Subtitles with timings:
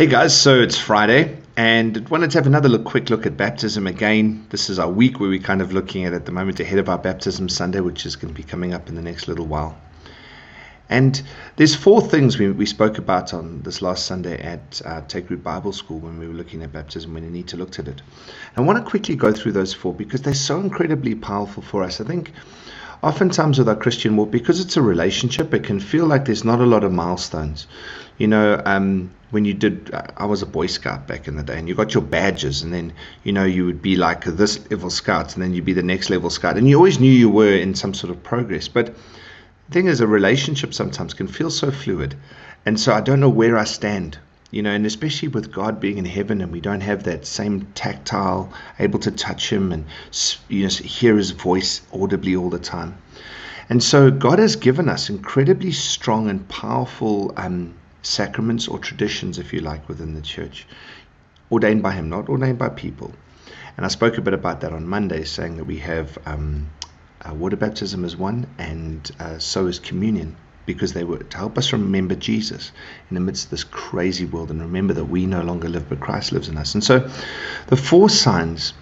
[0.00, 3.86] Hey guys, so it's Friday and wanted to have another look, quick look at baptism
[3.86, 4.46] again.
[4.48, 6.88] This is our week where we're kind of looking at at the moment ahead of
[6.88, 9.78] our baptism Sunday, which is going to be coming up in the next little while.
[10.88, 11.22] And
[11.56, 15.44] there's four things we, we spoke about on this last Sunday at uh, Take Root
[15.44, 18.00] Bible School when we were looking at baptism when Anita looked at it.
[18.56, 22.00] I want to quickly go through those four because they're so incredibly powerful for us.
[22.00, 22.32] I think
[23.02, 26.60] oftentimes with our Christian walk, because it's a relationship, it can feel like there's not
[26.60, 27.66] a lot of milestones.
[28.18, 31.58] You know, um, when you did, I was a Boy Scout back in the day,
[31.58, 32.92] and you got your badges, and then
[33.24, 36.10] you know you would be like this level Scout, and then you'd be the next
[36.10, 38.68] level Scout, and you always knew you were in some sort of progress.
[38.68, 42.16] But the thing is, a relationship sometimes can feel so fluid,
[42.66, 44.18] and so I don't know where I stand.
[44.50, 47.66] You know, and especially with God being in heaven, and we don't have that same
[47.74, 49.84] tactile, able to touch Him and
[50.48, 52.98] you know hear His voice audibly all the time.
[53.68, 59.52] And so God has given us incredibly strong and powerful um, sacraments or traditions, if
[59.52, 60.66] you like, within the church,
[61.52, 63.12] ordained by Him, not ordained by people.
[63.76, 66.68] And I spoke a bit about that on Monday, saying that we have um,
[67.24, 71.58] uh, water baptism as one, and uh, so is communion, because they were to help
[71.58, 72.72] us remember Jesus
[73.10, 76.00] in the midst of this crazy world and remember that we no longer live, but
[76.00, 76.74] Christ lives in us.
[76.74, 77.08] And so,
[77.68, 78.74] the four signs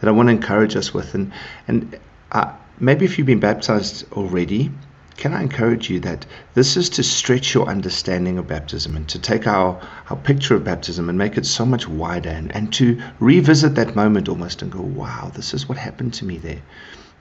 [0.00, 1.32] that I want to encourage us with, and
[1.68, 1.98] and
[2.32, 4.70] uh, maybe if you've been baptized already,
[5.16, 9.18] can I encourage you that this is to stretch your understanding of baptism and to
[9.18, 13.00] take our, our picture of baptism and make it so much wider and, and to
[13.20, 16.62] revisit that moment almost and go, wow, this is what happened to me there.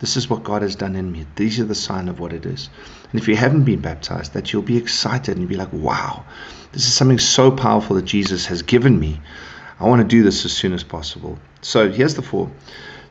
[0.02, 1.28] This is what God has done in me.
[1.36, 2.70] These are the sign of what it is.
[3.12, 6.26] And if you haven't been baptized, that you'll be excited and be like, wow,
[6.72, 9.22] this is something so powerful that Jesus has given me.
[9.80, 11.38] I want to do this as soon as possible.
[11.62, 12.50] So here's the four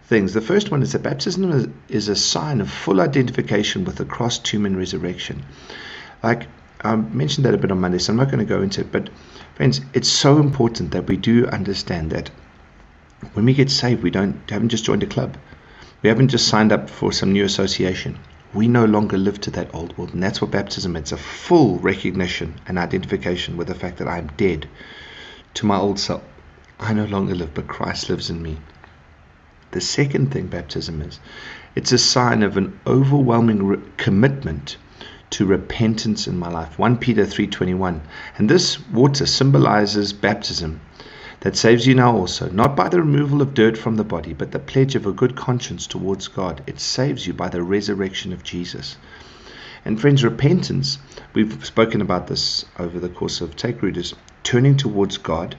[0.06, 0.34] things.
[0.34, 4.40] The first one is that baptism is a sign of full identification with the cross,
[4.40, 5.44] tomb, and resurrection.
[6.24, 6.48] Like
[6.80, 8.90] I mentioned that a bit on Monday, so I'm not going to go into it.
[8.90, 9.10] But
[9.54, 12.30] friends, it's so important that we do understand that
[13.34, 15.36] when we get saved, we don't haven't just joined a club.
[16.02, 18.18] We haven't just signed up for some new association.
[18.54, 21.02] We no longer live to that old world, and that's what baptism is.
[21.02, 24.66] It's a full recognition and identification with the fact that I'm dead
[25.54, 26.22] to my old self.
[26.78, 28.58] I no longer live, but Christ lives in me.
[29.72, 31.20] The second thing baptism is,
[31.74, 34.78] it's a sign of an overwhelming re- commitment
[35.30, 36.78] to repentance in my life.
[36.78, 38.00] 1 Peter 3:21.
[38.38, 40.80] And this water symbolizes baptism
[41.40, 44.52] that saves you now also, not by the removal of dirt from the body, but
[44.52, 46.62] the pledge of a good conscience towards God.
[46.66, 48.96] It saves you by the resurrection of Jesus.
[49.84, 50.98] And friends, repentance,
[51.32, 55.56] we've spoken about this over the course of Take Root, is turning towards God,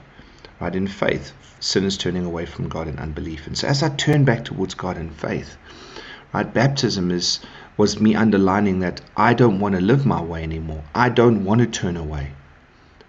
[0.60, 3.48] right, in faith, sinners turning away from God in unbelief.
[3.48, 5.56] And so as I turn back towards God in faith,
[6.32, 7.40] right, baptism is
[7.76, 10.84] was me underlining that I don't want to live my way anymore.
[10.94, 12.32] I don't want to turn away.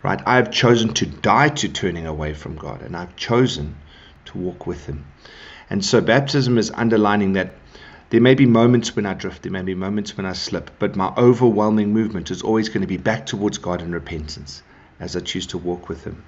[0.03, 0.21] Right?
[0.25, 3.77] I have chosen to die to turning away from God, and I've chosen
[4.25, 5.05] to walk with Him.
[5.69, 7.53] And so baptism is underlining that
[8.09, 10.95] there may be moments when I drift, there may be moments when I slip, but
[10.95, 14.61] my overwhelming movement is always going to be back towards God in repentance
[14.99, 16.23] as I choose to walk with Him.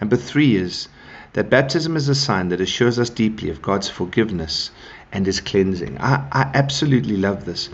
[0.00, 0.88] Number three is
[1.34, 4.70] that baptism is a sign that assures us deeply of God's forgiveness
[5.12, 5.98] and his cleansing.
[6.00, 7.68] I, I absolutely love this.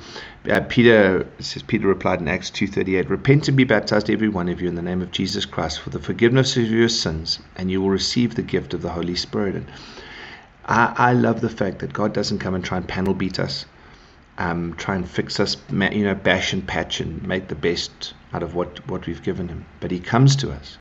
[0.49, 4.61] Uh, Peter says Peter replied in Acts 2:38, "Repent and be baptized every one of
[4.61, 7.83] you in the name of Jesus Christ for the forgiveness of your sins, and you
[7.83, 9.67] will receive the gift of the Holy Spirit." And
[10.67, 13.67] I, I love the fact that God doesn't come and try and panel beat us,
[14.39, 18.43] um, try and fix us, you know, bash and patch and make the best out
[18.43, 20.79] of what what we've given Him, but He comes to us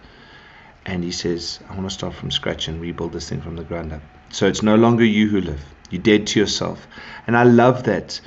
[0.86, 3.64] and he says, I want to start from scratch and rebuild this thing from the
[3.64, 4.02] ground up.
[4.30, 5.62] So it's no longer you who live.
[5.90, 6.88] You're dead to yourself.
[7.28, 8.20] And I love that.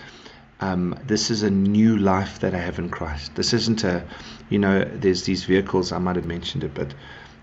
[0.63, 3.35] Um, this is a new life that I have in Christ.
[3.35, 4.05] This isn't a,
[4.49, 6.95] you know, there's these vehicles, I might have mentioned it, but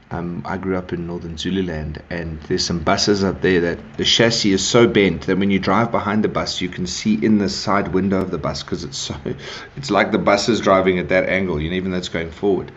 [0.10, 4.06] um, I grew up in northern Zululand, and there's some buses up there that the
[4.06, 7.40] chassis is so bent that when you drive behind the bus, you can see in
[7.40, 9.16] the side window of the bus because it's so,
[9.76, 12.32] it's like the bus is driving at that angle, you know, even though it's going
[12.32, 12.72] forward.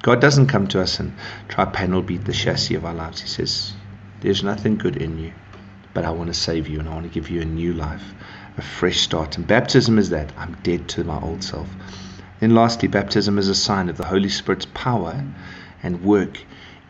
[0.00, 1.12] God doesn't come to us and
[1.48, 3.20] try panel beat the chassis of our lives.
[3.20, 3.74] He says,
[4.20, 5.34] There's nothing good in you,
[5.92, 8.14] but I want to save you and I want to give you a new life,
[8.56, 9.36] a fresh start.
[9.36, 10.32] And baptism is that.
[10.36, 11.68] I'm dead to my old self.
[12.40, 15.24] Then, lastly, baptism is a sign of the Holy Spirit's power
[15.82, 16.38] and work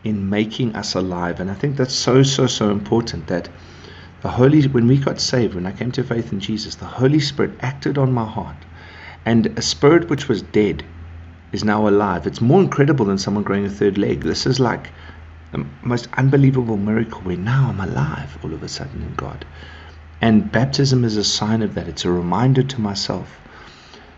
[0.03, 1.39] in making us alive.
[1.39, 3.49] And I think that's so, so, so important that
[4.21, 7.19] the Holy, when we got saved, when I came to faith in Jesus, the Holy
[7.19, 8.55] Spirit acted on my heart.
[9.25, 10.83] And a spirit which was dead
[11.51, 12.27] is now alive.
[12.27, 14.21] It's more incredible than someone growing a third leg.
[14.21, 14.89] This is like
[15.51, 19.45] the most unbelievable miracle where now I'm alive all of a sudden in God.
[20.23, 21.89] And baptism is a sign of that.
[21.89, 23.41] It's a reminder to myself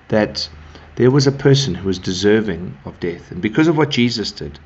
[0.10, 0.48] that
[0.98, 3.32] there was a person who was deserving of death.
[3.32, 4.60] And because of what Jesus did,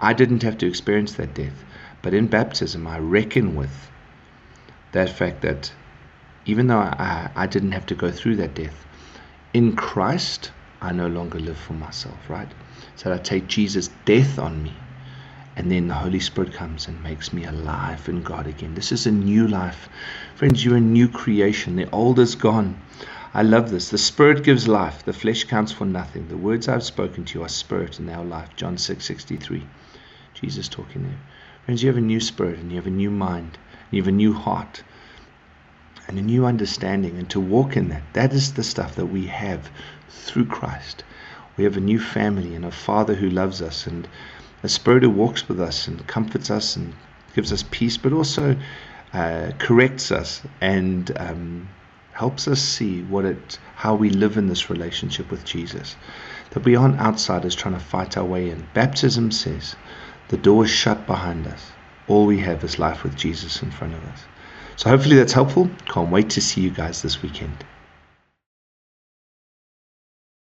[0.00, 1.64] I didn't have to experience that death,
[2.02, 3.90] but in baptism, I reckon with
[4.92, 5.72] that fact that
[6.44, 8.86] even though I, I didn't have to go through that death,
[9.52, 12.52] in Christ, I no longer live for myself, right?
[12.94, 14.72] So I take Jesus' death on me,
[15.56, 18.74] and then the Holy Spirit comes and makes me alive in God again.
[18.74, 19.88] This is a new life.
[20.34, 21.76] Friends, you're a new creation.
[21.76, 22.78] The old is gone.
[23.32, 23.88] I love this.
[23.88, 25.04] The Spirit gives life.
[25.04, 26.28] The flesh counts for nothing.
[26.28, 28.54] The words I've spoken to you are spirit and they are life.
[28.56, 29.66] John 6 63.
[30.34, 31.18] Jesus talking there.
[31.64, 33.56] Friends, you have a new spirit and you have a new mind.
[33.72, 34.82] And you have a new heart
[36.06, 37.16] and a new understanding.
[37.18, 39.70] And to walk in that, that is the stuff that we have
[40.10, 41.02] through Christ.
[41.56, 44.06] We have a new family and a Father who loves us and
[44.66, 46.92] a Spirit who walks with us and comforts us and
[47.36, 48.56] gives us peace, but also
[49.14, 51.68] uh, corrects us and um,
[52.10, 55.94] helps us see what it, how we live in this relationship with Jesus.
[56.50, 58.66] That we aren't outsiders trying to fight our way in.
[58.74, 59.76] Baptism says
[60.28, 61.70] the door is shut behind us.
[62.08, 64.24] All we have is life with Jesus in front of us.
[64.74, 65.70] So hopefully that's helpful.
[65.86, 67.64] Can't wait to see you guys this weekend.